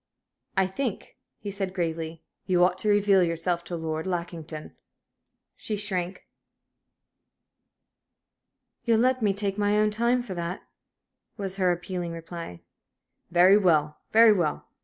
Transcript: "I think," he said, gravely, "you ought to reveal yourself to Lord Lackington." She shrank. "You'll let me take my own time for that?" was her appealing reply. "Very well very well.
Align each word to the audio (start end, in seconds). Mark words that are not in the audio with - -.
"I 0.57 0.65
think," 0.65 1.15
he 1.37 1.51
said, 1.51 1.75
gravely, 1.75 2.23
"you 2.47 2.63
ought 2.63 2.79
to 2.79 2.89
reveal 2.89 3.21
yourself 3.21 3.63
to 3.65 3.75
Lord 3.75 4.07
Lackington." 4.07 4.75
She 5.55 5.75
shrank. 5.75 6.25
"You'll 8.83 8.97
let 8.97 9.21
me 9.21 9.31
take 9.31 9.59
my 9.59 9.77
own 9.77 9.91
time 9.91 10.23
for 10.23 10.33
that?" 10.33 10.63
was 11.37 11.57
her 11.57 11.71
appealing 11.71 12.13
reply. 12.13 12.61
"Very 13.29 13.57
well 13.59 13.99
very 14.11 14.33
well. 14.33 14.65